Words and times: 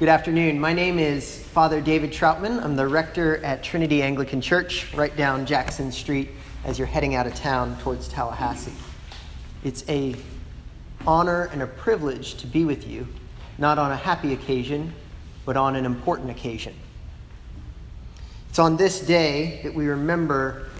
Good 0.00 0.08
afternoon. 0.08 0.58
My 0.58 0.72
name 0.72 0.98
is 0.98 1.42
Father 1.48 1.82
David 1.82 2.10
Troutman. 2.10 2.64
I'm 2.64 2.74
the 2.74 2.88
rector 2.88 3.36
at 3.44 3.62
Trinity 3.62 4.02
Anglican 4.02 4.40
Church, 4.40 4.90
right 4.94 5.14
down 5.14 5.44
Jackson 5.44 5.92
Street 5.92 6.30
as 6.64 6.78
you're 6.78 6.86
heading 6.86 7.16
out 7.16 7.26
of 7.26 7.34
town 7.34 7.76
towards 7.80 8.08
Tallahassee. 8.08 8.72
It's 9.62 9.86
a 9.90 10.16
honor 11.06 11.50
and 11.52 11.60
a 11.60 11.66
privilege 11.66 12.36
to 12.36 12.46
be 12.46 12.64
with 12.64 12.88
you, 12.88 13.06
not 13.58 13.78
on 13.78 13.92
a 13.92 13.96
happy 13.96 14.32
occasion, 14.32 14.94
but 15.44 15.58
on 15.58 15.76
an 15.76 15.84
important 15.84 16.30
occasion. 16.30 16.74
It's 18.48 18.58
on 18.58 18.78
this 18.78 19.00
day 19.00 19.60
that 19.64 19.74
we 19.74 19.86
remember 19.86 20.70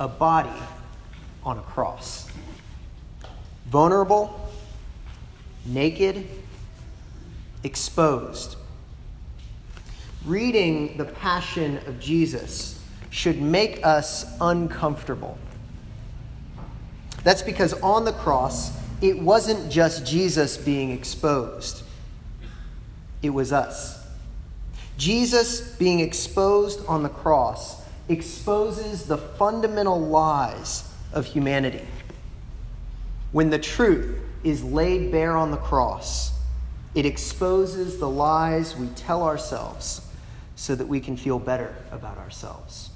a 0.00 0.08
body 0.08 0.60
on 1.44 1.58
a 1.58 1.62
cross. 1.62 2.28
Vulnerable, 3.66 4.50
naked, 5.64 6.26
exposed. 7.62 8.56
Reading 10.24 10.96
the 10.96 11.04
Passion 11.04 11.76
of 11.86 12.00
Jesus 12.00 12.80
should 13.10 13.42
make 13.42 13.84
us 13.84 14.24
uncomfortable. 14.40 15.36
That's 17.22 17.42
because 17.42 17.74
on 17.74 18.06
the 18.06 18.12
cross, 18.12 18.74
it 19.02 19.18
wasn't 19.18 19.70
just 19.70 20.06
Jesus 20.06 20.56
being 20.56 20.92
exposed, 20.92 21.82
it 23.20 23.28
was 23.28 23.52
us. 23.52 24.02
Jesus 24.96 25.76
being 25.76 26.00
exposed 26.00 26.86
on 26.86 27.02
the 27.02 27.10
cross 27.10 27.82
exposes 28.08 29.04
the 29.04 29.18
fundamental 29.18 30.00
lies 30.00 30.90
of 31.12 31.26
humanity. 31.26 31.84
When 33.32 33.50
the 33.50 33.58
truth 33.58 34.20
is 34.42 34.64
laid 34.64 35.12
bare 35.12 35.36
on 35.36 35.50
the 35.50 35.58
cross, 35.58 36.32
it 36.94 37.04
exposes 37.04 37.98
the 37.98 38.08
lies 38.08 38.74
we 38.74 38.86
tell 38.88 39.22
ourselves 39.22 40.00
so 40.56 40.74
that 40.74 40.86
we 40.86 41.00
can 41.00 41.16
feel 41.16 41.38
better 41.38 41.74
about 41.90 42.18
ourselves. 42.18 42.90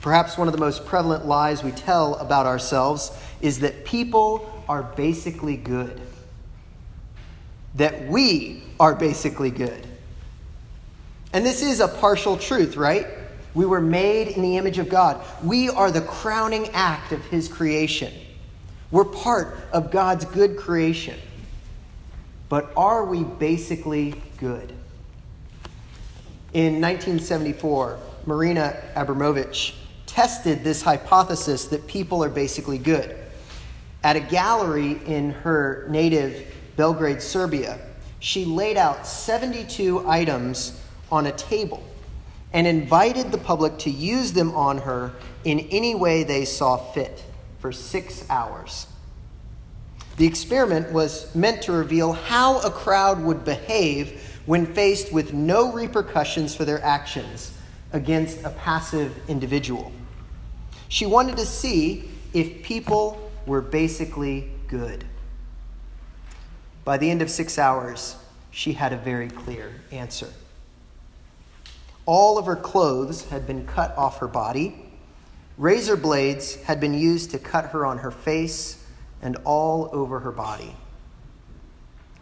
Perhaps 0.00 0.38
one 0.38 0.46
of 0.46 0.52
the 0.52 0.60
most 0.60 0.86
prevalent 0.86 1.26
lies 1.26 1.64
we 1.64 1.72
tell 1.72 2.14
about 2.16 2.46
ourselves 2.46 3.10
is 3.40 3.60
that 3.60 3.84
people 3.84 4.64
are 4.68 4.82
basically 4.82 5.56
good, 5.56 6.00
that 7.74 8.06
we 8.06 8.62
are 8.78 8.94
basically 8.94 9.50
good. 9.50 9.86
And 11.32 11.44
this 11.44 11.62
is 11.62 11.80
a 11.80 11.88
partial 11.88 12.36
truth, 12.36 12.76
right? 12.76 13.06
We 13.54 13.66
were 13.66 13.80
made 13.80 14.28
in 14.28 14.42
the 14.42 14.56
image 14.58 14.78
of 14.78 14.88
God. 14.88 15.24
We 15.42 15.70
are 15.70 15.90
the 15.90 16.02
crowning 16.02 16.68
act 16.68 17.12
of 17.12 17.24
His 17.26 17.48
creation. 17.48 18.12
We're 18.90 19.04
part 19.04 19.58
of 19.72 19.90
God's 19.90 20.24
good 20.26 20.56
creation. 20.56 21.18
But 22.48 22.70
are 22.76 23.04
we 23.04 23.24
basically 23.24 24.14
good? 24.38 24.72
In 26.56 26.80
1974, 26.80 27.98
Marina 28.24 28.82
Abramović 28.94 29.74
tested 30.06 30.64
this 30.64 30.80
hypothesis 30.80 31.66
that 31.66 31.86
people 31.86 32.24
are 32.24 32.30
basically 32.30 32.78
good. 32.78 33.14
At 34.02 34.16
a 34.16 34.20
gallery 34.20 34.92
in 35.04 35.32
her 35.32 35.86
native 35.90 36.46
Belgrade, 36.76 37.20
Serbia, 37.20 37.78
she 38.20 38.46
laid 38.46 38.78
out 38.78 39.06
72 39.06 40.08
items 40.08 40.80
on 41.12 41.26
a 41.26 41.32
table 41.32 41.82
and 42.54 42.66
invited 42.66 43.32
the 43.32 43.36
public 43.36 43.76
to 43.80 43.90
use 43.90 44.32
them 44.32 44.50
on 44.52 44.78
her 44.78 45.12
in 45.44 45.60
any 45.70 45.94
way 45.94 46.24
they 46.24 46.46
saw 46.46 46.78
fit 46.78 47.22
for 47.58 47.70
six 47.70 48.24
hours. 48.30 48.86
The 50.16 50.26
experiment 50.26 50.90
was 50.90 51.34
meant 51.34 51.60
to 51.64 51.72
reveal 51.72 52.14
how 52.14 52.60
a 52.60 52.70
crowd 52.70 53.22
would 53.22 53.44
behave 53.44 54.25
when 54.46 54.64
faced 54.64 55.12
with 55.12 55.32
no 55.32 55.72
repercussions 55.72 56.54
for 56.54 56.64
their 56.64 56.82
actions 56.82 57.52
against 57.92 58.42
a 58.44 58.50
passive 58.50 59.12
individual. 59.28 59.92
She 60.88 61.04
wanted 61.06 61.36
to 61.36 61.46
see 61.46 62.08
if 62.32 62.62
people 62.62 63.30
were 63.44 63.60
basically 63.60 64.50
good. 64.68 65.04
By 66.84 66.96
the 66.98 67.10
end 67.10 67.22
of 67.22 67.30
six 67.30 67.58
hours, 67.58 68.16
she 68.50 68.72
had 68.72 68.92
a 68.92 68.96
very 68.96 69.28
clear 69.28 69.72
answer. 69.90 70.28
All 72.06 72.38
of 72.38 72.46
her 72.46 72.56
clothes 72.56 73.28
had 73.28 73.46
been 73.46 73.66
cut 73.66 73.96
off 73.98 74.18
her 74.18 74.28
body. 74.28 74.86
Razor 75.58 75.96
blades 75.96 76.54
had 76.62 76.78
been 76.78 76.94
used 76.94 77.32
to 77.32 77.38
cut 77.38 77.66
her 77.70 77.84
on 77.84 77.98
her 77.98 78.12
face 78.12 78.84
and 79.20 79.36
all 79.44 79.90
over 79.92 80.20
her 80.20 80.30
body. 80.30 80.76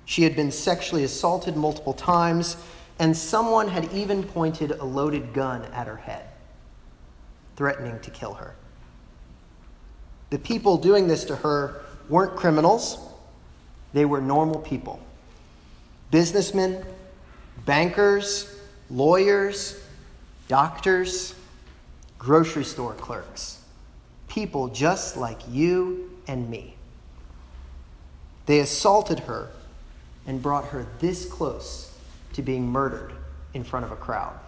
She 0.07 0.23
had 0.23 0.37
been 0.37 0.51
sexually 0.51 1.05
assaulted 1.05 1.57
multiple 1.57 1.95
times, 1.95 2.57
and 2.99 3.17
someone 3.17 3.69
had 3.69 3.93
even 3.93 4.23
pointed 4.23 4.73
a 4.73 4.85
loaded 4.85 5.33
gun 5.33 5.65
at 5.73 5.87
her 5.87 5.97
head, 5.97 6.29
threatening 7.57 7.99
to 8.01 8.11
kill 8.11 8.35
her. 8.35 8.55
The 10.31 10.39
people 10.39 10.77
doing 10.77 11.07
this 11.07 11.25
to 11.27 11.37
her 11.37 11.83
weren't 12.09 12.37
criminals, 12.37 12.99
they 13.93 14.05
were 14.05 14.21
normal 14.21 14.61
people 14.61 15.01
businessmen, 16.11 16.85
bankers, 17.65 18.61
lawyers, 18.89 19.81
doctors, 20.47 21.35
grocery 22.19 22.63
store 22.63 22.95
clerks, 22.95 23.61
people 24.29 24.69
just 24.69 25.17
like 25.17 25.41
you 25.51 26.11
and 26.29 26.49
me. 26.49 26.77
They 28.47 28.61
assaulted 28.61 29.21
her 29.21 29.51
and 30.27 30.43
brought 30.43 30.67
her 30.69 30.87
this 31.01 31.27
close 31.27 31.97
to 32.33 32.43
being 32.43 32.67
murdered 32.67 33.13
in 33.53 33.65
front 33.65 33.85
of 33.85 33.93
a 33.93 33.97
crowd. 33.97 34.39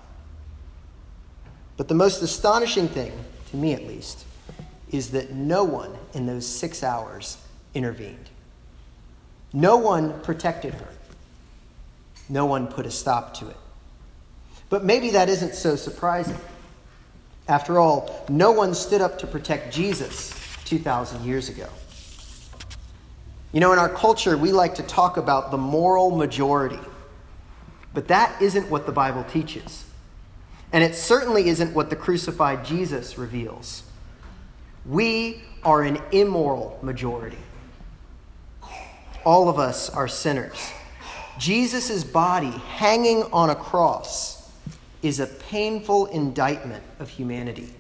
But 1.77 1.89
the 1.89 1.95
most 1.95 2.23
astonishing 2.23 2.89
thing, 2.89 3.13
to 3.51 3.57
me 3.57 3.73
at 3.73 3.87
least, 3.87 4.25
is 4.91 5.11
that 5.11 5.33
no 5.33 5.65
one 5.65 5.95
in 6.15 6.27
those 6.27 6.47
six 6.47 6.83
hours 6.83 7.39
intervened. 7.75 8.31
No 9.53 9.77
one 9.77 10.21
protected 10.21 10.75
her. 10.75 10.89
No 12.29 12.47
one 12.47 12.67
put 12.67 12.87
a 12.87 12.91
stop 12.91 13.35
to 13.35 13.49
it. 13.49 13.57
But 14.69 14.85
maybe 14.85 15.11
that 15.11 15.29
isn't 15.29 15.55
so 15.55 15.77
surprising. 15.77 16.39
After 17.49 17.79
all, 17.79 18.25
no 18.29 18.51
one 18.51 18.75
stood 18.75 19.01
up 19.01 19.19
to 19.21 19.27
protect 19.27 19.73
Jesus 19.73 20.35
2,000 20.65 21.25
years 21.25 21.49
ago. 21.49 21.69
You 23.57 23.61
know, 23.61 23.73
in 23.73 23.79
our 23.79 23.89
culture, 23.89 24.37
we 24.37 24.53
like 24.53 24.75
to 24.75 24.83
talk 24.83 25.17
about 25.17 25.51
the 25.51 25.57
moral 25.57 26.11
majority, 26.15 26.79
but 27.95 28.09
that 28.09 28.43
isn't 28.43 28.69
what 28.69 28.85
the 28.85 28.93
Bible 28.93 29.25
teaches. 29.25 29.87
And 30.75 30.85
it 30.85 30.95
certainly 30.95 31.49
isn't 31.49 31.73
what 31.73 31.89
the 31.89 31.97
crucified 31.97 32.67
Jesus 32.67 33.17
reveals. 33.17 33.83
We 34.85 35.41
are 35.63 35.83
an 35.85 36.03
immoral 36.13 36.79
majority. 36.83 37.39
All 39.25 39.49
of 39.49 39.59
us 39.59 39.89
are 39.89 40.07
sinners. 40.07 40.71
Jesus' 41.39 42.05
body 42.05 42.51
hanging 42.51 43.23
on 43.33 43.49
a 43.49 43.55
cross 43.55 44.53
is 45.01 45.19
a 45.19 45.27
painful 45.27 46.05
indictment 46.09 46.85
of 46.99 47.09
humanity. 47.09 47.73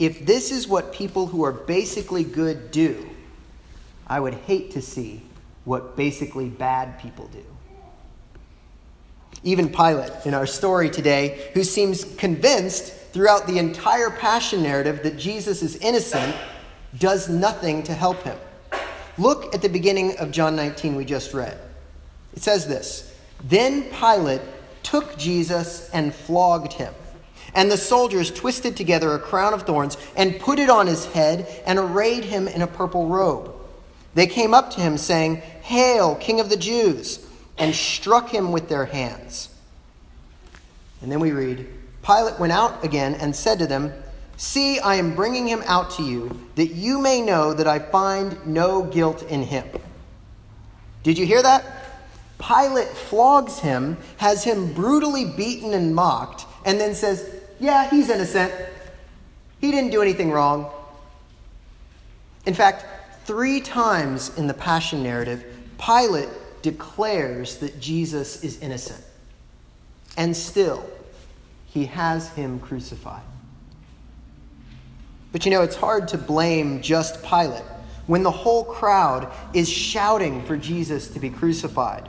If 0.00 0.26
this 0.26 0.50
is 0.50 0.66
what 0.66 0.92
people 0.92 1.28
who 1.28 1.44
are 1.44 1.52
basically 1.52 2.24
good 2.24 2.72
do, 2.72 3.13
I 4.06 4.20
would 4.20 4.34
hate 4.34 4.70
to 4.72 4.82
see 4.82 5.22
what 5.64 5.96
basically 5.96 6.48
bad 6.48 6.98
people 6.98 7.28
do. 7.28 7.44
Even 9.42 9.68
Pilate, 9.68 10.12
in 10.24 10.34
our 10.34 10.46
story 10.46 10.88
today, 10.90 11.50
who 11.54 11.64
seems 11.64 12.04
convinced 12.16 12.92
throughout 13.12 13.46
the 13.46 13.58
entire 13.58 14.10
passion 14.10 14.62
narrative 14.62 15.02
that 15.02 15.16
Jesus 15.16 15.62
is 15.62 15.76
innocent, 15.76 16.34
does 16.98 17.28
nothing 17.28 17.82
to 17.84 17.92
help 17.92 18.22
him. 18.22 18.38
Look 19.18 19.54
at 19.54 19.62
the 19.62 19.68
beginning 19.68 20.16
of 20.18 20.30
John 20.30 20.56
19 20.56 20.96
we 20.96 21.04
just 21.04 21.34
read. 21.34 21.58
It 22.34 22.42
says 22.42 22.66
this 22.66 23.14
Then 23.44 23.84
Pilate 23.90 24.42
took 24.82 25.16
Jesus 25.16 25.88
and 25.90 26.14
flogged 26.14 26.74
him. 26.74 26.92
And 27.54 27.70
the 27.70 27.76
soldiers 27.76 28.32
twisted 28.32 28.76
together 28.76 29.14
a 29.14 29.18
crown 29.18 29.54
of 29.54 29.62
thorns 29.62 29.96
and 30.16 30.40
put 30.40 30.58
it 30.58 30.68
on 30.68 30.88
his 30.88 31.06
head 31.06 31.46
and 31.66 31.78
arrayed 31.78 32.24
him 32.24 32.48
in 32.48 32.62
a 32.62 32.66
purple 32.66 33.06
robe. 33.06 33.53
They 34.14 34.26
came 34.26 34.54
up 34.54 34.70
to 34.70 34.80
him, 34.80 34.96
saying, 34.96 35.36
Hail, 35.62 36.14
King 36.16 36.40
of 36.40 36.48
the 36.48 36.56
Jews! 36.56 37.24
and 37.58 37.74
struck 37.74 38.30
him 38.30 38.52
with 38.52 38.68
their 38.68 38.86
hands. 38.86 39.48
And 41.02 41.10
then 41.10 41.20
we 41.20 41.32
read 41.32 41.66
Pilate 42.02 42.38
went 42.38 42.52
out 42.52 42.84
again 42.84 43.14
and 43.14 43.34
said 43.34 43.58
to 43.60 43.66
them, 43.66 43.92
See, 44.36 44.80
I 44.80 44.96
am 44.96 45.14
bringing 45.14 45.46
him 45.46 45.62
out 45.66 45.92
to 45.92 46.02
you, 46.02 46.48
that 46.56 46.68
you 46.68 47.00
may 47.00 47.20
know 47.20 47.54
that 47.54 47.68
I 47.68 47.78
find 47.78 48.44
no 48.46 48.82
guilt 48.82 49.22
in 49.22 49.44
him. 49.44 49.64
Did 51.02 51.18
you 51.18 51.26
hear 51.26 51.42
that? 51.42 51.64
Pilate 52.38 52.88
flogs 52.88 53.60
him, 53.60 53.96
has 54.16 54.42
him 54.42 54.74
brutally 54.74 55.24
beaten 55.24 55.72
and 55.72 55.94
mocked, 55.94 56.46
and 56.66 56.80
then 56.80 56.94
says, 56.94 57.30
Yeah, 57.60 57.88
he's 57.88 58.10
innocent. 58.10 58.52
He 59.60 59.70
didn't 59.70 59.90
do 59.90 60.02
anything 60.02 60.30
wrong. 60.32 60.70
In 62.44 62.54
fact, 62.54 62.84
three 63.24 63.60
times 63.60 64.36
in 64.36 64.46
the 64.46 64.54
Passion 64.54 65.02
narrative, 65.02 65.44
Pilate 65.78 66.28
declares 66.62 67.58
that 67.58 67.80
Jesus 67.80 68.42
is 68.42 68.60
innocent. 68.60 69.02
And 70.16 70.36
still, 70.36 70.88
he 71.66 71.86
has 71.86 72.28
him 72.30 72.60
crucified. 72.60 73.22
But 75.32 75.44
you 75.44 75.50
know, 75.50 75.62
it's 75.62 75.76
hard 75.76 76.08
to 76.08 76.18
blame 76.18 76.80
just 76.80 77.22
Pilate 77.24 77.64
when 78.06 78.22
the 78.22 78.30
whole 78.30 78.64
crowd 78.64 79.32
is 79.52 79.68
shouting 79.68 80.44
for 80.44 80.56
Jesus 80.56 81.08
to 81.08 81.18
be 81.18 81.30
crucified. 81.30 82.08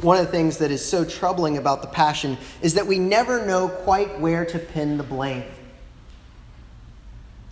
One 0.00 0.18
of 0.18 0.26
the 0.26 0.32
things 0.32 0.58
that 0.58 0.70
is 0.70 0.84
so 0.84 1.04
troubling 1.04 1.56
about 1.56 1.80
the 1.80 1.88
Passion 1.88 2.36
is 2.60 2.74
that 2.74 2.86
we 2.86 2.98
never 2.98 3.46
know 3.46 3.68
quite 3.68 4.20
where 4.20 4.44
to 4.44 4.58
pin 4.58 4.98
the 4.98 5.02
blame. 5.02 5.44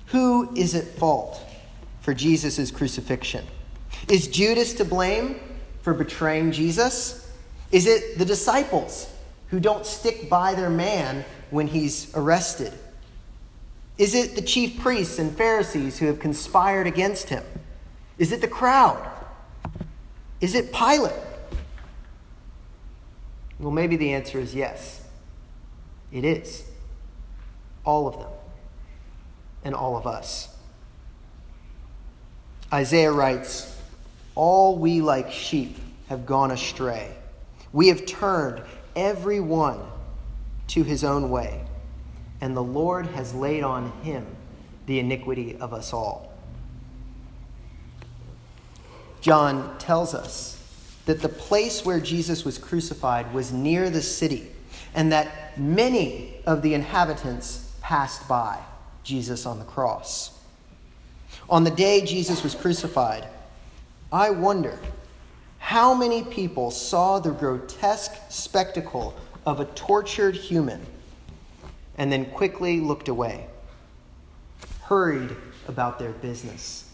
Who 0.08 0.54
is 0.54 0.74
at 0.74 0.84
fault 0.84 1.40
for 2.04 2.12
Jesus' 2.12 2.70
crucifixion? 2.70 3.46
Is 4.10 4.28
Judas 4.28 4.74
to 4.74 4.84
blame 4.84 5.40
for 5.80 5.94
betraying 5.94 6.52
Jesus? 6.52 7.32
Is 7.72 7.86
it 7.86 8.18
the 8.18 8.26
disciples 8.26 9.10
who 9.48 9.58
don't 9.58 9.86
stick 9.86 10.28
by 10.28 10.52
their 10.52 10.68
man 10.68 11.24
when 11.48 11.66
he's 11.66 12.14
arrested? 12.14 12.74
Is 13.96 14.14
it 14.14 14.34
the 14.34 14.42
chief 14.42 14.78
priests 14.80 15.18
and 15.18 15.34
Pharisees 15.34 15.98
who 15.98 16.04
have 16.04 16.20
conspired 16.20 16.86
against 16.86 17.30
him? 17.30 17.42
Is 18.18 18.32
it 18.32 18.42
the 18.42 18.48
crowd? 18.48 19.02
Is 20.42 20.54
it 20.54 20.74
Pilate? 20.74 21.12
Well, 23.58 23.70
maybe 23.70 23.96
the 23.96 24.12
answer 24.12 24.38
is 24.38 24.54
yes. 24.54 25.02
It 26.12 26.26
is. 26.26 26.64
All 27.82 28.06
of 28.06 28.18
them. 28.18 28.30
And 29.64 29.74
all 29.74 29.96
of 29.96 30.06
us. 30.06 30.53
Isaiah 32.74 33.12
writes 33.12 33.72
All 34.34 34.76
we 34.76 35.00
like 35.00 35.30
sheep 35.30 35.78
have 36.08 36.26
gone 36.26 36.50
astray. 36.50 37.14
We 37.72 37.86
have 37.88 38.04
turned 38.04 38.64
every 38.96 39.38
one 39.38 39.80
to 40.68 40.82
his 40.82 41.04
own 41.04 41.30
way, 41.30 41.64
and 42.40 42.56
the 42.56 42.62
Lord 42.62 43.06
has 43.06 43.32
laid 43.32 43.62
on 43.62 43.92
him 44.02 44.26
the 44.86 44.98
iniquity 44.98 45.56
of 45.56 45.72
us 45.72 45.92
all. 45.92 46.32
John 49.20 49.78
tells 49.78 50.12
us 50.12 50.60
that 51.06 51.22
the 51.22 51.28
place 51.28 51.84
where 51.84 52.00
Jesus 52.00 52.44
was 52.44 52.58
crucified 52.58 53.32
was 53.32 53.52
near 53.52 53.88
the 53.88 54.02
city, 54.02 54.48
and 54.94 55.12
that 55.12 55.56
many 55.56 56.34
of 56.44 56.62
the 56.62 56.74
inhabitants 56.74 57.72
passed 57.80 58.26
by 58.26 58.58
Jesus 59.04 59.46
on 59.46 59.60
the 59.60 59.64
cross. 59.64 60.33
On 61.48 61.64
the 61.64 61.70
day 61.70 62.04
Jesus 62.04 62.42
was 62.42 62.54
crucified, 62.54 63.26
I 64.12 64.30
wonder 64.30 64.78
how 65.58 65.94
many 65.94 66.22
people 66.22 66.70
saw 66.70 67.18
the 67.18 67.30
grotesque 67.30 68.12
spectacle 68.28 69.14
of 69.46 69.60
a 69.60 69.64
tortured 69.66 70.36
human 70.36 70.84
and 71.96 72.10
then 72.10 72.26
quickly 72.26 72.80
looked 72.80 73.08
away, 73.08 73.46
hurried 74.82 75.34
about 75.68 75.98
their 75.98 76.12
business. 76.12 76.90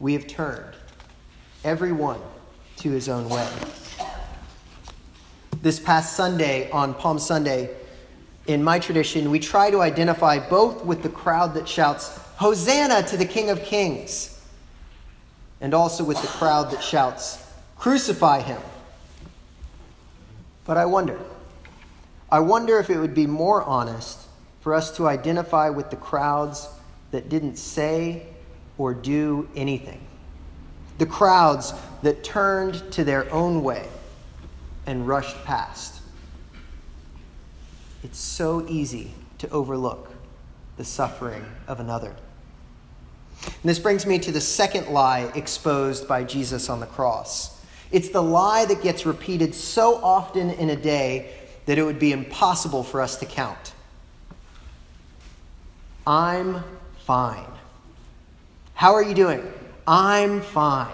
We 0.00 0.12
have 0.14 0.26
turned, 0.26 0.74
everyone, 1.62 2.20
to 2.78 2.90
his 2.90 3.08
own 3.08 3.28
way. 3.28 3.48
This 5.62 5.80
past 5.80 6.14
Sunday, 6.14 6.70
on 6.70 6.94
Palm 6.94 7.18
Sunday, 7.18 7.74
in 8.46 8.62
my 8.62 8.78
tradition, 8.78 9.30
we 9.30 9.38
try 9.38 9.70
to 9.70 9.80
identify 9.80 10.38
both 10.38 10.84
with 10.84 11.02
the 11.02 11.08
crowd 11.08 11.54
that 11.54 11.66
shouts, 11.66 12.18
Hosanna 12.36 13.02
to 13.04 13.16
the 13.16 13.24
King 13.24 13.50
of 13.50 13.62
Kings 13.62 14.40
and 15.60 15.72
also 15.72 16.04
with 16.04 16.20
the 16.20 16.28
crowd 16.28 16.70
that 16.72 16.82
shouts, 16.82 17.44
Crucify 17.78 18.40
him. 18.40 18.60
But 20.64 20.76
I 20.76 20.86
wonder, 20.86 21.20
I 22.30 22.40
wonder 22.40 22.78
if 22.78 22.90
it 22.90 22.98
would 22.98 23.14
be 23.14 23.26
more 23.26 23.62
honest 23.62 24.18
for 24.60 24.74
us 24.74 24.96
to 24.96 25.06
identify 25.06 25.68
with 25.68 25.90
the 25.90 25.96
crowds 25.96 26.68
that 27.10 27.28
didn't 27.28 27.56
say 27.56 28.26
or 28.78 28.94
do 28.94 29.48
anything. 29.54 30.00
The 30.98 31.06
crowds 31.06 31.74
that 32.02 32.24
turned 32.24 32.90
to 32.92 33.04
their 33.04 33.30
own 33.32 33.62
way 33.62 33.86
and 34.86 35.06
rushed 35.06 35.44
past. 35.44 36.00
It's 38.02 38.18
so 38.18 38.66
easy 38.68 39.12
to 39.38 39.48
overlook 39.50 40.10
the 40.76 40.84
suffering 40.84 41.44
of 41.68 41.80
another. 41.80 42.14
And 43.44 43.70
this 43.70 43.78
brings 43.78 44.06
me 44.06 44.18
to 44.20 44.32
the 44.32 44.40
second 44.40 44.88
lie 44.88 45.30
exposed 45.34 46.08
by 46.08 46.24
Jesus 46.24 46.68
on 46.68 46.80
the 46.80 46.86
cross. 46.86 47.60
It's 47.90 48.08
the 48.08 48.22
lie 48.22 48.64
that 48.64 48.82
gets 48.82 49.06
repeated 49.06 49.54
so 49.54 49.96
often 50.02 50.50
in 50.50 50.70
a 50.70 50.76
day 50.76 51.32
that 51.66 51.78
it 51.78 51.82
would 51.82 51.98
be 51.98 52.12
impossible 52.12 52.82
for 52.82 53.00
us 53.00 53.16
to 53.18 53.26
count. 53.26 53.72
I'm 56.06 56.62
fine. 57.06 57.46
How 58.74 58.94
are 58.94 59.02
you 59.02 59.14
doing? 59.14 59.42
I'm 59.86 60.40
fine. 60.40 60.92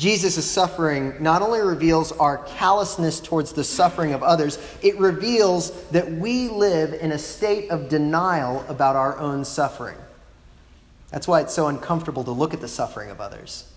Jesus' 0.00 0.50
suffering 0.50 1.14
not 1.20 1.42
only 1.42 1.60
reveals 1.60 2.10
our 2.12 2.38
callousness 2.38 3.20
towards 3.20 3.52
the 3.52 3.62
suffering 3.62 4.14
of 4.14 4.22
others, 4.22 4.58
it 4.80 4.98
reveals 4.98 5.72
that 5.88 6.10
we 6.10 6.48
live 6.48 6.94
in 6.94 7.12
a 7.12 7.18
state 7.18 7.70
of 7.70 7.90
denial 7.90 8.64
about 8.66 8.96
our 8.96 9.18
own 9.18 9.44
suffering. 9.44 9.98
That's 11.10 11.28
why 11.28 11.42
it's 11.42 11.52
so 11.52 11.66
uncomfortable 11.66 12.24
to 12.24 12.30
look 12.30 12.54
at 12.54 12.62
the 12.62 12.68
suffering 12.68 13.10
of 13.10 13.20
others. 13.20 13.70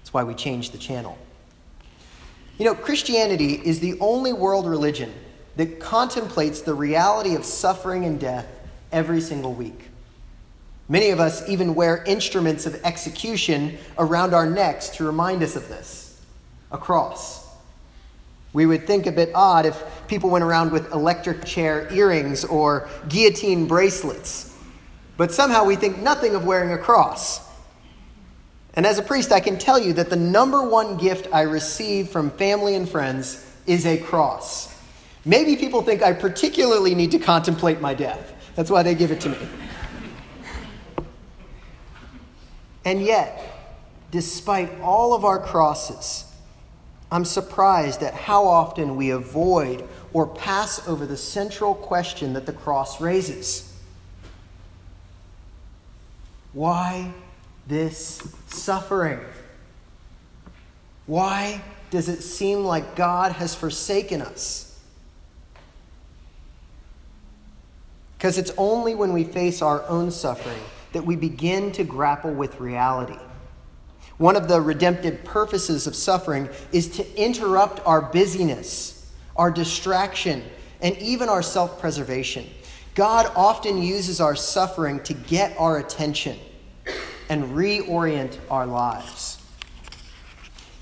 That's 0.00 0.12
why 0.12 0.22
we 0.24 0.34
change 0.34 0.70
the 0.70 0.76
channel. 0.76 1.16
You 2.58 2.66
know, 2.66 2.74
Christianity 2.74 3.54
is 3.54 3.80
the 3.80 3.98
only 4.00 4.34
world 4.34 4.66
religion 4.66 5.14
that 5.56 5.80
contemplates 5.80 6.60
the 6.60 6.74
reality 6.74 7.36
of 7.36 7.44
suffering 7.46 8.04
and 8.04 8.20
death 8.20 8.46
every 8.92 9.22
single 9.22 9.54
week. 9.54 9.88
Many 10.88 11.10
of 11.10 11.20
us 11.20 11.48
even 11.48 11.74
wear 11.74 12.04
instruments 12.04 12.66
of 12.66 12.74
execution 12.84 13.78
around 13.98 14.34
our 14.34 14.48
necks 14.48 14.90
to 14.90 15.04
remind 15.04 15.42
us 15.42 15.56
of 15.56 15.68
this 15.68 16.20
a 16.70 16.78
cross. 16.78 17.46
We 18.52 18.66
would 18.66 18.86
think 18.86 19.06
a 19.06 19.12
bit 19.12 19.30
odd 19.34 19.66
if 19.66 19.82
people 20.08 20.30
went 20.30 20.44
around 20.44 20.72
with 20.72 20.92
electric 20.92 21.44
chair 21.44 21.92
earrings 21.92 22.44
or 22.44 22.88
guillotine 23.08 23.66
bracelets, 23.66 24.56
but 25.16 25.32
somehow 25.32 25.64
we 25.64 25.76
think 25.76 25.98
nothing 25.98 26.34
of 26.34 26.44
wearing 26.44 26.72
a 26.72 26.78
cross. 26.78 27.40
And 28.74 28.86
as 28.86 28.98
a 28.98 29.02
priest, 29.02 29.32
I 29.32 29.40
can 29.40 29.58
tell 29.58 29.78
you 29.78 29.92
that 29.94 30.10
the 30.10 30.16
number 30.16 30.68
one 30.68 30.96
gift 30.96 31.28
I 31.32 31.42
receive 31.42 32.08
from 32.08 32.30
family 32.30 32.74
and 32.74 32.88
friends 32.88 33.44
is 33.66 33.86
a 33.86 33.96
cross. 33.98 34.74
Maybe 35.24 35.56
people 35.56 35.80
think 35.80 36.02
I 36.02 36.12
particularly 36.12 36.94
need 36.94 37.12
to 37.12 37.18
contemplate 37.18 37.80
my 37.80 37.94
death. 37.94 38.32
That's 38.56 38.70
why 38.70 38.82
they 38.82 38.94
give 38.94 39.10
it 39.10 39.20
to 39.22 39.30
me. 39.30 39.38
And 42.84 43.02
yet, 43.02 43.40
despite 44.10 44.80
all 44.80 45.14
of 45.14 45.24
our 45.24 45.38
crosses, 45.38 46.30
I'm 47.10 47.24
surprised 47.24 48.02
at 48.02 48.14
how 48.14 48.46
often 48.46 48.96
we 48.96 49.10
avoid 49.10 49.88
or 50.12 50.26
pass 50.26 50.86
over 50.86 51.06
the 51.06 51.16
central 51.16 51.74
question 51.74 52.32
that 52.34 52.46
the 52.46 52.52
cross 52.52 53.00
raises 53.00 53.72
Why 56.52 57.12
this 57.66 58.26
suffering? 58.48 59.20
Why 61.06 61.62
does 61.90 62.08
it 62.08 62.22
seem 62.22 62.64
like 62.64 62.96
God 62.96 63.32
has 63.32 63.54
forsaken 63.54 64.22
us? 64.22 64.78
Because 68.16 68.38
it's 68.38 68.52
only 68.56 68.94
when 68.94 69.12
we 69.12 69.24
face 69.24 69.60
our 69.60 69.82
own 69.86 70.10
suffering 70.10 70.62
that 70.94 71.04
we 71.04 71.16
begin 71.16 71.70
to 71.72 71.84
grapple 71.84 72.32
with 72.32 72.58
reality. 72.58 73.18
One 74.16 74.36
of 74.36 74.48
the 74.48 74.60
redemptive 74.60 75.24
purposes 75.24 75.86
of 75.86 75.94
suffering 75.94 76.48
is 76.72 76.88
to 76.96 77.22
interrupt 77.22 77.84
our 77.84 78.00
busyness, 78.00 79.12
our 79.36 79.50
distraction, 79.50 80.42
and 80.80 80.96
even 80.98 81.28
our 81.28 81.42
self 81.42 81.80
preservation. 81.80 82.46
God 82.94 83.30
often 83.34 83.82
uses 83.82 84.20
our 84.20 84.36
suffering 84.36 85.00
to 85.00 85.14
get 85.14 85.56
our 85.58 85.78
attention 85.78 86.38
and 87.28 87.44
reorient 87.56 88.38
our 88.50 88.66
lives. 88.66 89.42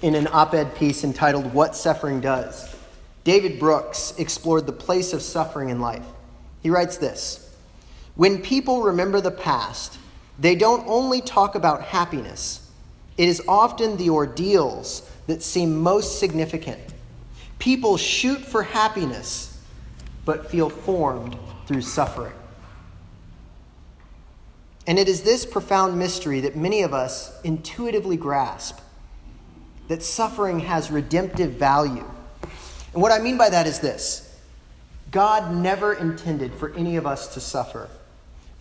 In 0.03 0.15
an 0.15 0.29
op 0.31 0.53
ed 0.53 0.75
piece 0.75 1.05
entitled 1.05 1.55
What 1.55 1.75
Suffering 1.75 2.21
Does, 2.21 2.75
David 3.25 3.59
Brooks 3.59 4.13
explored 4.19 4.67
the 4.67 4.73
place 4.73 5.13
of 5.15 5.23
suffering 5.23 5.71
in 5.71 5.81
life. 5.81 6.05
He 6.61 6.69
writes 6.69 6.99
this 6.99 7.57
When 8.15 8.43
people 8.43 8.83
remember 8.83 9.23
the 9.23 9.31
past, 9.31 9.99
they 10.39 10.55
don't 10.55 10.87
only 10.87 11.21
talk 11.21 11.55
about 11.55 11.83
happiness, 11.83 12.71
it 13.17 13.29
is 13.29 13.43
often 13.47 13.97
the 13.97 14.11
ordeals 14.11 15.09
that 15.27 15.43
seem 15.43 15.77
most 15.77 16.19
significant. 16.19 16.81
People 17.59 17.97
shoot 17.97 18.41
for 18.41 18.63
happiness, 18.63 19.59
but 20.25 20.51
feel 20.51 20.69
formed 20.69 21.37
through 21.67 21.83
suffering. 21.83 22.33
And 24.87 24.99
it 24.99 25.09
is 25.09 25.23
this 25.23 25.47
profound 25.47 25.99
mystery 25.99 26.41
that 26.41 26.57
many 26.57 26.83
of 26.83 26.93
us 26.93 27.41
intuitively 27.45 28.17
grasp 28.17 28.81
that 29.89 30.03
suffering 30.03 30.61
has 30.61 30.91
redemptive 30.91 31.53
value. 31.53 32.05
And 32.93 33.01
what 33.01 33.13
I 33.13 33.21
mean 33.21 33.37
by 33.37 33.51
that 33.51 33.67
is 33.67 33.79
this 33.79 34.37
God 35.11 35.55
never 35.55 35.93
intended 35.93 36.55
for 36.55 36.75
any 36.75 36.97
of 36.97 37.07
us 37.07 37.33
to 37.35 37.41
suffer, 37.41 37.89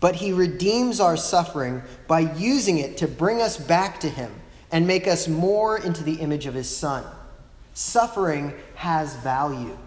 but 0.01 0.15
He 0.15 0.33
redeems 0.33 0.99
our 0.99 1.15
suffering 1.15 1.81
by 2.07 2.19
using 2.19 2.79
it 2.79 2.97
to 2.97 3.07
bring 3.07 3.41
us 3.41 3.55
back 3.55 4.01
to 4.01 4.09
Him 4.09 4.33
and 4.71 4.85
make 4.85 5.07
us 5.07 5.29
more 5.29 5.77
into 5.77 6.03
the 6.03 6.15
image 6.15 6.47
of 6.47 6.53
His 6.53 6.75
Son. 6.75 7.05
Suffering 7.73 8.53
has 8.75 9.15
value. 9.17 9.77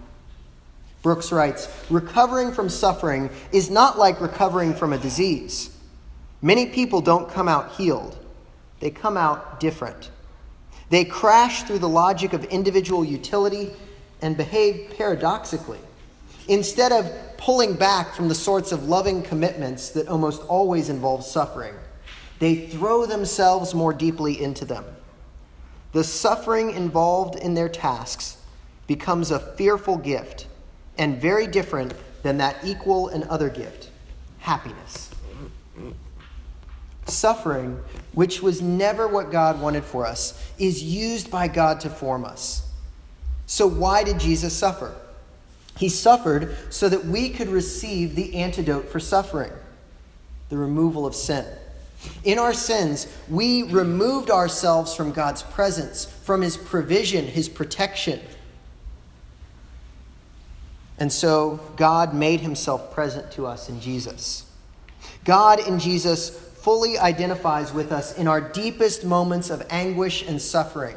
Brooks 1.02 1.30
writes 1.30 1.68
Recovering 1.90 2.52
from 2.52 2.70
suffering 2.70 3.28
is 3.52 3.68
not 3.68 3.98
like 3.98 4.22
recovering 4.22 4.72
from 4.72 4.94
a 4.94 4.98
disease. 4.98 5.76
Many 6.40 6.66
people 6.66 7.00
don't 7.00 7.28
come 7.28 7.48
out 7.48 7.72
healed, 7.72 8.18
they 8.80 8.90
come 8.90 9.16
out 9.16 9.60
different. 9.60 10.10
They 10.90 11.04
crash 11.04 11.64
through 11.64 11.80
the 11.80 11.88
logic 11.88 12.34
of 12.34 12.44
individual 12.44 13.04
utility 13.04 13.72
and 14.22 14.36
behave 14.36 14.94
paradoxically. 14.96 15.80
Instead 16.46 16.92
of 16.92 17.33
pulling 17.44 17.74
back 17.74 18.14
from 18.14 18.26
the 18.26 18.34
sorts 18.34 18.72
of 18.72 18.88
loving 18.88 19.22
commitments 19.22 19.90
that 19.90 20.08
almost 20.08 20.40
always 20.44 20.88
involve 20.88 21.22
suffering, 21.22 21.74
they 22.38 22.56
throw 22.56 23.04
themselves 23.04 23.74
more 23.74 23.92
deeply 23.92 24.42
into 24.42 24.64
them. 24.64 24.82
The 25.92 26.04
suffering 26.04 26.70
involved 26.70 27.36
in 27.36 27.52
their 27.52 27.68
tasks 27.68 28.38
becomes 28.86 29.30
a 29.30 29.38
fearful 29.38 29.98
gift 29.98 30.46
and 30.96 31.20
very 31.20 31.46
different 31.46 31.92
than 32.22 32.38
that 32.38 32.56
equal 32.64 33.08
and 33.08 33.24
other 33.24 33.50
gift 33.50 33.90
happiness. 34.38 35.10
Suffering, 37.06 37.78
which 38.14 38.40
was 38.40 38.62
never 38.62 39.06
what 39.06 39.30
God 39.30 39.60
wanted 39.60 39.84
for 39.84 40.06
us, 40.06 40.42
is 40.58 40.82
used 40.82 41.30
by 41.30 41.48
God 41.48 41.78
to 41.80 41.90
form 41.90 42.24
us. 42.24 42.66
So, 43.44 43.66
why 43.66 44.02
did 44.02 44.18
Jesus 44.18 44.54
suffer? 44.54 44.94
He 45.76 45.88
suffered 45.88 46.56
so 46.70 46.88
that 46.88 47.04
we 47.04 47.30
could 47.30 47.48
receive 47.48 48.14
the 48.14 48.36
antidote 48.36 48.88
for 48.88 49.00
suffering 49.00 49.52
the 50.48 50.56
removal 50.56 51.06
of 51.06 51.14
sin. 51.14 51.44
In 52.22 52.38
our 52.38 52.52
sins, 52.52 53.06
we 53.28 53.62
removed 53.62 54.30
ourselves 54.30 54.94
from 54.94 55.10
God's 55.10 55.42
presence, 55.42 56.04
from 56.04 56.42
His 56.42 56.56
provision, 56.56 57.26
His 57.26 57.48
protection. 57.48 58.20
And 60.98 61.12
so 61.12 61.60
God 61.76 62.14
made 62.14 62.40
himself 62.40 62.92
present 62.94 63.32
to 63.32 63.46
us 63.46 63.68
in 63.68 63.80
Jesus. 63.80 64.46
God 65.24 65.66
in 65.66 65.78
Jesus 65.78 66.30
fully 66.30 66.98
identifies 66.98 67.72
with 67.72 67.92
us 67.92 68.16
in 68.16 68.28
our 68.28 68.40
deepest 68.40 69.04
moments 69.04 69.50
of 69.50 69.66
anguish 69.70 70.26
and 70.26 70.40
suffering, 70.40 70.96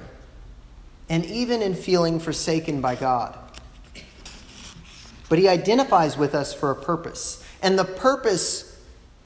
and 1.10 1.26
even 1.26 1.62
in 1.62 1.74
feeling 1.74 2.20
forsaken 2.20 2.80
by 2.80 2.96
God. 2.96 3.38
But 5.30 5.40
he 5.40 5.48
identifies 5.48 6.18
with 6.18 6.34
us 6.34 6.54
for 6.54 6.72
a 6.72 6.76
purpose. 6.76 7.44
And 7.62 7.78
the 7.78 7.86
purpose 7.86 8.78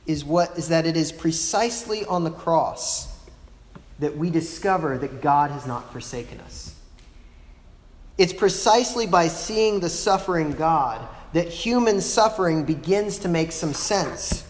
is 0.06 0.26
what 0.26 0.58
is 0.58 0.70
that 0.70 0.86
it 0.86 0.98
is 0.98 1.12
precisely 1.12 2.06
on 2.06 2.24
the 2.24 2.32
cross 2.32 3.08
that 4.00 4.18
we 4.18 4.30
discover 4.30 4.98
that 4.98 5.22
God 5.22 5.52
has 5.52 5.68
not 5.68 5.92
forsaken 5.92 6.40
us. 6.42 6.76
It's 8.18 8.34
precisely 8.34 9.06
by 9.06 9.28
seeing 9.28 9.80
the 9.80 9.90
suffering 9.90 10.52
God 10.52 11.08
that 11.34 11.48
human 11.48 12.02
suffering 12.02 12.66
begins 12.66 13.20
to 13.20 13.30
make 13.30 13.52
some 13.52 13.74
sense. 13.74 14.44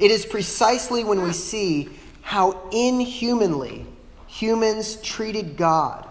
It 0.00 0.10
is 0.10 0.26
precisely 0.26 1.04
when 1.04 1.22
we 1.22 1.32
see 1.32 1.88
how 2.22 2.68
inhumanly 2.72 3.86
humans 4.26 4.96
treated 4.96 5.56
God 5.56 6.06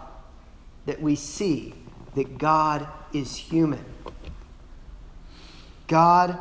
that 0.85 1.01
we 1.01 1.15
see 1.15 1.73
that 2.15 2.37
God 2.37 2.87
is 3.13 3.35
human. 3.35 3.83
God 5.87 6.37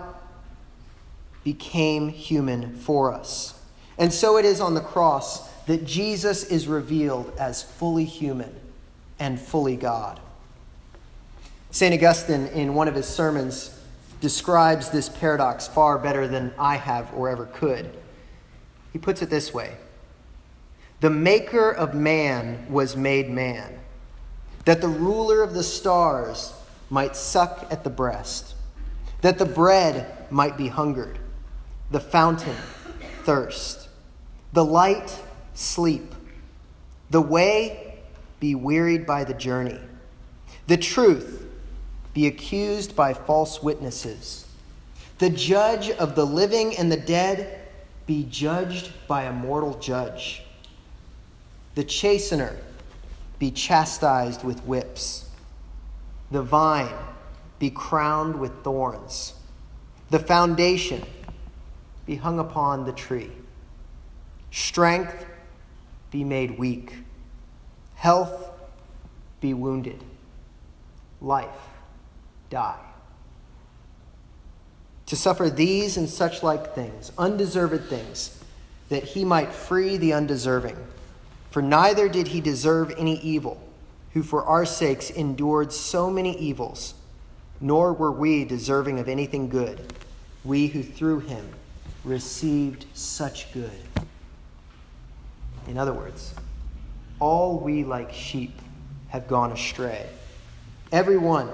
became 1.42 2.08
human 2.08 2.74
for 2.76 3.12
us. 3.12 3.60
And 3.98 4.12
so 4.12 4.36
it 4.38 4.44
is 4.44 4.60
on 4.60 4.74
the 4.74 4.80
cross 4.80 5.48
that 5.66 5.84
Jesus 5.84 6.44
is 6.44 6.66
revealed 6.66 7.32
as 7.38 7.62
fully 7.62 8.04
human 8.04 8.54
and 9.18 9.40
fully 9.40 9.76
God. 9.76 10.20
St. 11.70 11.94
Augustine, 11.94 12.46
in 12.48 12.74
one 12.74 12.88
of 12.88 12.94
his 12.94 13.06
sermons, 13.06 13.78
describes 14.20 14.90
this 14.90 15.08
paradox 15.08 15.66
far 15.66 15.98
better 15.98 16.28
than 16.28 16.52
I 16.58 16.76
have 16.76 17.12
or 17.14 17.28
ever 17.28 17.46
could. 17.46 17.90
He 18.92 18.98
puts 18.98 19.22
it 19.22 19.30
this 19.30 19.52
way 19.52 19.74
The 21.00 21.10
maker 21.10 21.70
of 21.70 21.94
man 21.94 22.66
was 22.70 22.96
made 22.96 23.28
man, 23.28 23.80
that 24.64 24.80
the 24.80 24.88
ruler 24.88 25.42
of 25.42 25.54
the 25.54 25.62
stars 25.62 26.52
might 26.90 27.16
suck 27.16 27.66
at 27.70 27.82
the 27.82 27.90
breast, 27.90 28.53
that 29.25 29.38
the 29.38 29.47
bread 29.47 30.07
might 30.31 30.54
be 30.54 30.69
hungered, 30.69 31.19
the 31.90 31.99
fountain 31.99 32.54
thirst, 33.23 33.88
the 34.52 34.62
light 34.62 35.19
sleep, 35.54 36.14
the 37.09 37.23
way 37.23 37.95
be 38.38 38.54
wearied 38.54 39.07
by 39.07 39.25
the 39.25 39.33
journey, 39.33 39.81
the 40.66 40.76
truth 40.76 41.43
be 42.12 42.26
accused 42.26 42.95
by 42.95 43.14
false 43.14 43.62
witnesses. 43.62 44.47
The 45.16 45.31
judge 45.31 45.88
of 45.88 46.14
the 46.14 46.26
living 46.26 46.76
and 46.76 46.93
the 46.93 46.99
dead 46.99 47.61
be 48.04 48.28
judged 48.31 48.93
by 49.09 49.23
a 49.23 49.33
mortal 49.33 49.78
judge. 49.78 50.43
The 51.76 51.85
chastener 51.85 52.59
be 53.38 53.50
chastised 53.50 54.45
with 54.45 54.61
whips. 54.66 55.31
The 56.31 56.43
vine 56.43 56.93
be 57.64 57.71
crowned 57.71 58.38
with 58.38 58.62
thorns. 58.62 59.33
The 60.11 60.18
foundation 60.18 61.02
be 62.04 62.16
hung 62.16 62.38
upon 62.38 62.85
the 62.85 62.92
tree. 62.92 63.30
Strength 64.50 65.25
be 66.11 66.25
made 66.25 66.59
weak. 66.59 66.92
Health 67.94 68.50
be 69.40 69.54
wounded. 69.54 70.04
Life 71.23 71.49
die. 72.50 72.85
To 75.06 75.16
suffer 75.16 75.49
these 75.49 75.97
and 75.97 76.06
such 76.06 76.42
like 76.42 76.75
things, 76.75 77.12
undeserved 77.16 77.88
things, 77.88 78.44
that 78.90 79.04
he 79.04 79.25
might 79.25 79.54
free 79.54 79.97
the 79.97 80.12
undeserving. 80.12 80.76
For 81.50 81.62
neither 81.62 82.11
did 82.11 82.28
he 82.28 82.42
deserve 82.42 82.92
any 82.99 83.18
evil, 83.21 83.59
who 84.12 84.23
for 84.23 84.44
our 84.44 84.66
sakes 84.66 85.09
endured 85.09 85.73
so 85.73 86.11
many 86.11 86.37
evils, 86.38 86.92
nor 87.61 87.92
were 87.92 88.12
we 88.12 88.44
deserving 88.44 88.99
of 88.99 89.08
anything 89.08 89.49
good, 89.49 89.92
we 90.44 90.66
who 90.66 90.82
through 90.82 91.20
him 91.20 91.49
received 92.04 92.84
such 92.94 93.52
good. 93.52 93.70
In 95.66 95.78
other 95.78 95.92
words, 95.92 96.34
all 97.20 97.58
we 97.58 97.84
like 97.84 98.12
sheep 98.12 98.52
have 99.08 99.28
gone 99.28 99.52
astray. 99.52 100.06
Everyone 100.92 101.50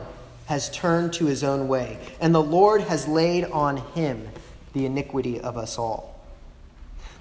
has 0.47 0.71
turned 0.71 1.13
to 1.13 1.27
his 1.27 1.45
own 1.45 1.69
way, 1.69 1.99
and 2.21 2.35
the 2.35 2.43
Lord 2.43 2.81
has 2.81 3.07
laid 3.07 3.45
on 3.45 3.77
him 3.77 4.29
the 4.73 4.87
iniquity 4.87 5.41
of 5.41 5.57
us 5.57 5.79
all. 5.79 6.21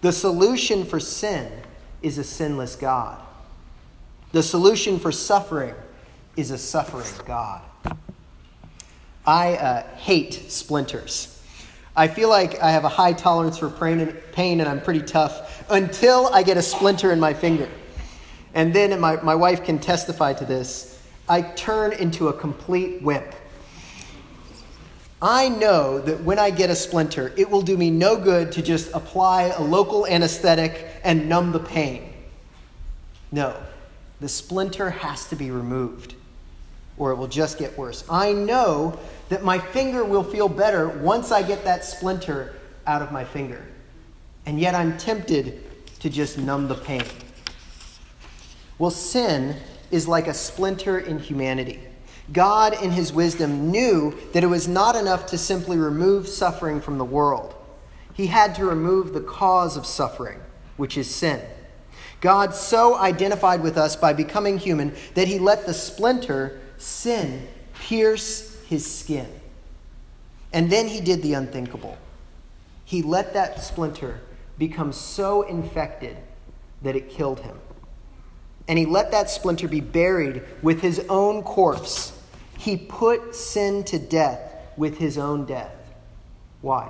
The 0.01 0.11
solution 0.11 0.85
for 0.85 0.99
sin 0.99 1.51
is 2.01 2.17
a 2.17 2.23
sinless 2.23 2.75
God. 2.75 3.19
The 4.31 4.41
solution 4.41 4.99
for 4.99 5.11
suffering 5.11 5.75
is 6.37 6.51
a 6.51 6.57
suffering 6.57 7.05
God. 7.25 7.61
I 9.29 9.57
uh, 9.57 9.87
hate 9.97 10.33
splinters. 10.49 11.39
I 11.95 12.07
feel 12.07 12.29
like 12.29 12.59
I 12.63 12.71
have 12.71 12.83
a 12.83 12.89
high 12.89 13.13
tolerance 13.13 13.59
for 13.59 13.69
pain 13.69 14.59
and 14.59 14.67
I'm 14.67 14.81
pretty 14.81 15.03
tough 15.03 15.63
until 15.69 16.33
I 16.33 16.41
get 16.41 16.57
a 16.57 16.63
splinter 16.63 17.11
in 17.11 17.19
my 17.19 17.35
finger. 17.35 17.69
And 18.55 18.73
then 18.73 18.99
my, 18.99 19.21
my 19.21 19.35
wife 19.35 19.63
can 19.63 19.77
testify 19.77 20.33
to 20.33 20.45
this. 20.45 20.99
I 21.27 21.43
turn 21.43 21.93
into 21.93 22.29
a 22.29 22.33
complete 22.33 23.03
wimp. 23.03 23.35
I 25.21 25.49
know 25.49 25.99
that 25.99 26.23
when 26.23 26.39
I 26.39 26.49
get 26.49 26.71
a 26.71 26.75
splinter, 26.75 27.31
it 27.37 27.51
will 27.51 27.61
do 27.61 27.77
me 27.77 27.91
no 27.91 28.17
good 28.17 28.51
to 28.53 28.63
just 28.63 28.91
apply 28.95 29.43
a 29.55 29.61
local 29.61 30.07
anesthetic 30.07 30.89
and 31.03 31.29
numb 31.29 31.51
the 31.51 31.59
pain. 31.59 32.13
No, 33.31 33.55
the 34.21 34.29
splinter 34.29 34.89
has 34.89 35.27
to 35.27 35.35
be 35.35 35.51
removed, 35.51 36.15
or 36.99 37.11
it 37.11 37.15
will 37.15 37.27
just 37.27 37.57
get 37.57 37.75
worse. 37.77 38.03
I 38.09 38.33
know 38.33 38.99
that 39.29 39.43
my 39.43 39.57
finger 39.57 40.03
will 40.03 40.23
feel 40.23 40.47
better 40.47 40.87
once 40.87 41.31
I 41.31 41.41
get 41.41 41.63
that 41.63 41.83
splinter 41.83 42.53
out 42.85 43.01
of 43.01 43.11
my 43.11 43.23
finger, 43.23 43.65
and 44.45 44.59
yet 44.59 44.75
I'm 44.75 44.97
tempted 44.97 45.63
to 46.01 46.09
just 46.09 46.37
numb 46.37 46.67
the 46.67 46.75
pain. 46.75 47.03
Well, 48.77 48.91
sin 48.91 49.55
is 49.91 50.07
like 50.07 50.27
a 50.27 50.33
splinter 50.33 50.99
in 50.99 51.19
humanity. 51.19 51.79
God, 52.31 52.81
in 52.81 52.91
his 52.91 53.11
wisdom, 53.11 53.71
knew 53.71 54.15
that 54.33 54.43
it 54.43 54.47
was 54.47 54.67
not 54.67 54.95
enough 54.95 55.25
to 55.27 55.37
simply 55.37 55.77
remove 55.77 56.27
suffering 56.27 56.79
from 56.79 56.97
the 56.97 57.05
world. 57.05 57.55
He 58.13 58.27
had 58.27 58.55
to 58.55 58.65
remove 58.65 59.13
the 59.13 59.21
cause 59.21 59.75
of 59.77 59.85
suffering, 59.85 60.39
which 60.77 60.97
is 60.97 61.13
sin. 61.13 61.41
God 62.21 62.53
so 62.53 62.95
identified 62.97 63.63
with 63.63 63.77
us 63.77 63.95
by 63.95 64.13
becoming 64.13 64.57
human 64.57 64.93
that 65.15 65.27
he 65.27 65.39
let 65.39 65.65
the 65.65 65.73
splinter, 65.73 66.59
sin, 66.79 67.47
pierce 67.73 68.57
his 68.65 68.89
skin. 68.89 69.27
And 70.51 70.71
then 70.71 70.87
he 70.87 71.01
did 71.01 71.21
the 71.21 71.33
unthinkable. 71.33 71.97
He 72.85 73.03
let 73.03 73.33
that 73.33 73.61
splinter 73.61 74.19
become 74.57 74.91
so 74.91 75.43
infected 75.43 76.17
that 76.81 76.95
it 76.95 77.09
killed 77.09 77.41
him. 77.41 77.59
And 78.67 78.79
he 78.79 78.85
let 78.85 79.11
that 79.11 79.29
splinter 79.29 79.67
be 79.67 79.81
buried 79.81 80.43
with 80.61 80.81
his 80.81 80.99
own 81.09 81.43
corpse. 81.43 82.19
He 82.57 82.77
put 82.77 83.35
sin 83.35 83.83
to 83.85 83.99
death 83.99 84.39
with 84.77 84.97
his 84.97 85.17
own 85.17 85.45
death. 85.45 85.73
Why? 86.61 86.89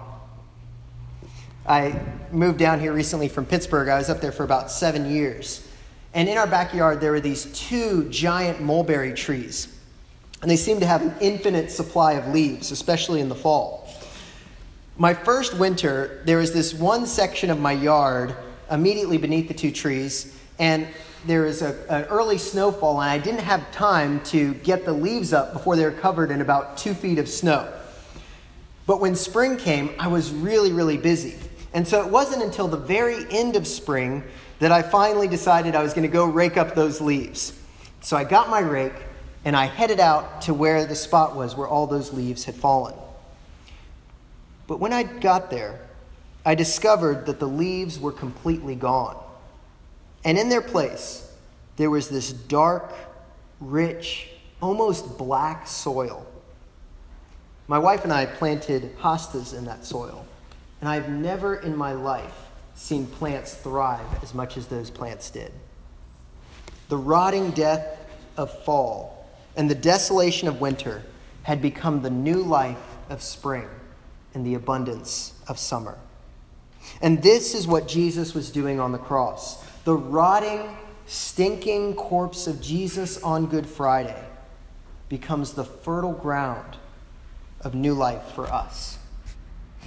I 1.66 2.00
moved 2.32 2.60
down 2.60 2.80
here 2.80 2.94
recently 2.94 3.28
from 3.28 3.46
Pittsburgh. 3.46 3.90
I 3.90 3.98
was 3.98 4.10
up 4.10 4.22
there 4.22 4.32
for 4.32 4.44
about 4.44 4.72
seven 4.72 5.10
years. 5.10 5.68
And 6.14 6.28
in 6.28 6.38
our 6.38 6.48
backyard, 6.48 7.00
there 7.00 7.12
were 7.12 7.20
these 7.20 7.46
two 7.54 8.10
giant 8.10 8.62
mulberry 8.62 9.14
trees. 9.14 9.79
And 10.42 10.50
they 10.50 10.56
seem 10.56 10.80
to 10.80 10.86
have 10.86 11.02
an 11.02 11.14
infinite 11.20 11.72
supply 11.72 12.14
of 12.14 12.28
leaves, 12.34 12.72
especially 12.72 13.20
in 13.20 13.30
the 13.30 13.36
fall. 13.36 13.88
My 14.98 15.14
first 15.14 15.54
winter, 15.54 16.22
there 16.26 16.38
was 16.38 16.54
this 16.54 16.74
one 16.74 17.06
section 17.06 17.50
of 17.50 17.60
my 17.60 17.72
yard 17.72 18.36
immediately 18.70 19.18
beneath 19.18 19.48
the 19.48 19.54
two 19.54 19.72
trees, 19.72 20.38
and 20.60 20.88
there 21.26 21.46
a, 21.62 21.76
an 21.90 22.04
early 22.06 22.38
snowfall, 22.38 23.02
and 23.02 23.10
I 23.10 23.18
didn't 23.18 23.42
have 23.42 23.72
time 23.72 24.22
to 24.26 24.54
get 24.56 24.86
the 24.86 24.94
leaves 24.94 25.34
up 25.34 25.54
before 25.54 25.76
they 25.76 25.84
were 25.84 25.92
covered 25.92 26.32
in 26.32 26.42
about 26.42 26.78
two 26.78 26.94
feet 26.94 27.18
of 27.18 27.28
snow. 27.28 27.72
But 28.86 29.00
when 29.00 29.16
spring 29.16 29.58
came, 29.58 29.94
I 30.00 30.08
was 30.08 30.32
really, 30.32 30.72
really 30.72 30.98
busy. 30.98 31.36
And 31.74 31.88
so 31.88 32.04
it 32.04 32.10
wasn't 32.10 32.44
until 32.44 32.68
the 32.68 32.78
very 32.78 33.26
end 33.30 33.56
of 33.56 33.68
spring 33.68 34.24
that 34.60 34.72
I 34.72 34.82
finally 34.82 35.28
decided 35.28 35.76
I 35.76 35.84
was 35.84 35.94
going 35.94 36.08
to 36.08 36.12
go 36.12 36.26
rake 36.26 36.58
up 36.58 36.76
those 36.76 37.00
leaves. 37.00 37.54
So 38.02 38.18
I 38.18 38.24
got 38.24 38.50
my 38.50 38.60
rake 38.60 38.96
and 39.46 39.56
I 39.56 39.66
headed 39.66 40.00
out 40.00 40.42
to 40.44 40.54
where 40.54 40.86
the 40.86 40.96
spot 40.96 41.36
was 41.36 41.56
where 41.56 41.68
all 41.68 41.88
those 41.88 42.14
leaves 42.14 42.46
had 42.46 42.56
fallen. 42.56 42.96
But 44.68 44.80
when 44.80 44.94
I 44.94 45.04
got 45.04 45.50
there, 45.50 45.80
I 46.46 46.56
discovered 46.56 47.26
that 47.26 47.40
the 47.40 47.48
leaves 47.48 48.00
were 48.00 48.12
completely 48.12 48.76
gone. 48.76 49.18
And 50.24 50.38
in 50.38 50.50
their 50.50 50.62
place, 50.62 51.32
there 51.78 51.90
was 51.90 52.10
this 52.10 52.32
dark, 52.32 52.94
rich, 53.60 54.30
almost 54.62 55.18
black 55.18 55.68
soil. 55.68 56.26
My 57.68 57.80
wife 57.80 58.04
and 58.04 58.12
I 58.12 58.26
planted 58.26 58.98
hostas 58.98 59.58
in 59.58 59.66
that 59.66 59.86
soil. 59.86 60.26
And 60.82 60.90
I've 60.90 61.10
never 61.10 61.56
in 61.56 61.76
my 61.76 61.94
life 61.94 62.48
seen 62.76 63.06
plants 63.06 63.54
thrive 63.54 64.24
as 64.24 64.34
much 64.34 64.58
as 64.58 64.68
those 64.68 64.90
plants 64.90 65.30
did. 65.30 65.52
The 66.88 66.98
rotting 66.98 67.52
death 67.52 67.98
of 68.38 68.64
fall 68.64 69.19
and 69.56 69.70
the 69.70 69.76
desolation 69.76 70.48
of 70.48 70.62
winter 70.62 71.04
had 71.44 71.62
become 71.62 72.02
the 72.02 72.10
new 72.10 72.42
life 72.42 72.98
of 73.10 73.22
spring 73.22 73.68
and 74.34 74.46
the 74.46 74.54
abundance 74.54 75.34
of 75.48 75.58
summer. 75.58 75.98
And 77.02 77.22
this 77.22 77.54
is 77.54 77.68
what 77.68 77.88
Jesus 77.88 78.34
was 78.34 78.52
doing 78.52 78.80
on 78.80 78.92
the 78.92 78.98
cross. 78.98 79.64
The 79.84 79.96
rotting, 79.96 80.78
stinking 81.08 81.96
corpse 81.96 82.48
of 82.48 82.62
Jesus 82.62 83.22
on 83.24 83.48
Good 83.48 83.66
Friday 83.66 84.24
becomes 85.08 85.54
the 85.54 85.64
fertile 85.64 86.14
ground 86.14 86.78
of 87.62 87.74
new 87.76 87.94
life 87.94 88.24
for 88.36 88.46
us. 88.48 88.98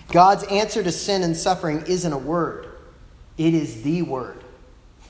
God's 0.09 0.45
answer 0.45 0.83
to 0.83 0.93
sin 0.93 1.23
and 1.23 1.37
suffering 1.37 1.85
isn't 1.87 2.13
a 2.13 2.19
word, 2.19 2.69
it 3.39 3.55
is 3.55 3.83
the 3.83 4.03
word. 4.03 4.43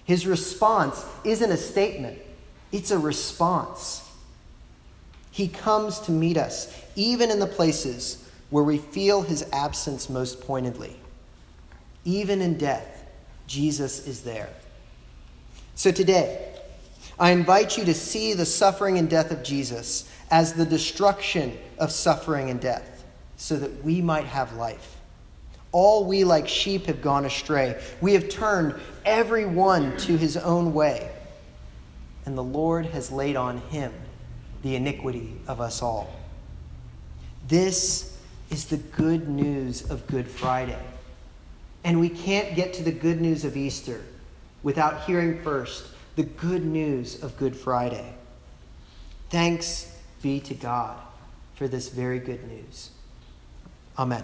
His 0.05 0.27
response 0.27 1.05
isn't 1.25 1.51
a 1.51 1.57
statement, 1.57 2.21
it's 2.71 2.91
a 2.91 2.99
response. 2.99 4.09
He 5.33 5.49
comes 5.49 5.99
to 6.01 6.13
meet 6.13 6.37
us, 6.37 6.73
even 6.95 7.31
in 7.31 7.41
the 7.41 7.47
places 7.47 8.31
where 8.51 8.63
we 8.63 8.77
feel 8.77 9.23
his 9.23 9.45
absence 9.51 10.11
most 10.11 10.43
pointedly. 10.43 10.95
Even 12.05 12.43
in 12.43 12.59
death, 12.59 13.07
Jesus 13.47 14.07
is 14.07 14.21
there. 14.21 14.51
So 15.75 15.91
today, 15.91 16.55
I 17.19 17.31
invite 17.31 17.79
you 17.79 17.85
to 17.87 17.95
see 17.95 18.35
the 18.35 18.45
suffering 18.45 18.99
and 18.99 19.09
death 19.09 19.31
of 19.31 19.43
Jesus 19.43 20.07
as 20.31 20.53
the 20.53 20.67
destruction 20.67 21.57
of 21.79 21.91
suffering 21.91 22.51
and 22.51 22.61
death 22.61 23.05
so 23.39 23.57
that 23.57 23.83
we 23.83 24.03
might 24.03 24.27
have 24.27 24.53
life. 24.57 24.99
All 25.73 26.05
we 26.05 26.25
like 26.25 26.47
sheep 26.47 26.85
have 26.87 27.01
gone 27.01 27.25
astray. 27.25 27.83
We 28.03 28.13
have 28.13 28.29
turned 28.29 28.79
every 29.07 29.47
one 29.47 29.97
to 29.99 30.19
his 30.19 30.37
own 30.37 30.75
way. 30.75 31.11
And 32.27 32.37
the 32.37 32.45
Lord 32.45 32.85
has 32.87 33.11
laid 33.11 33.37
on 33.37 33.59
him 33.59 33.93
the 34.63 34.77
iniquity 34.77 35.37
of 35.47 35.61
us 35.61 35.83
all. 35.83 36.13
This 37.49 38.17
is 38.51 38.67
the 38.67 38.77
good 38.77 39.29
news 39.29 39.91
of 39.91 40.07
Good 40.07 40.29
Friday. 40.29 40.79
And 41.85 41.99
we 41.99 42.09
can't 42.09 42.55
get 42.55 42.73
to 42.75 42.83
the 42.83 42.93
good 42.93 43.21
news 43.21 43.45
of 43.45 43.57
Easter 43.57 44.03
without 44.63 45.03
hearing 45.03 45.43
first 45.43 45.87
the 46.17 46.23
good 46.23 46.65
news 46.65 47.23
of 47.23 47.37
Good 47.37 47.57
Friday. 47.57 48.15
Thanks 49.31 49.97
be 50.21 50.39
to 50.41 50.55
God 50.55 50.97
for 51.55 51.67
this 51.67 51.89
very 51.89 52.19
good 52.19 52.47
news. 52.47 52.91
Amen. 53.99 54.23